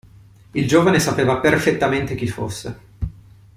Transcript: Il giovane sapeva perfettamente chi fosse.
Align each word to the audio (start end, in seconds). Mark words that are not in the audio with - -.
Il 0.53 0.67
giovane 0.67 0.99
sapeva 0.99 1.37
perfettamente 1.37 2.15
chi 2.15 2.27
fosse. 2.27 2.79